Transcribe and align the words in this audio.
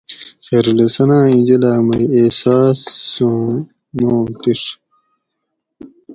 خیرالحسناں 0.45 1.23
ایں 1.29 1.43
جولاگ 1.47 1.81
مے 1.87 1.99
احساسوں 2.17 3.41
ماک 3.99 4.29
لِیڛ 4.57 4.63